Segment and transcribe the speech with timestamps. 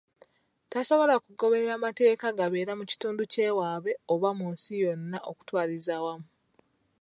[0.71, 6.27] Tasobola kugoberera mateeka gabeera mu kitundu ky'ewaabwe oba mu nsi yonna okutwalizaawamu.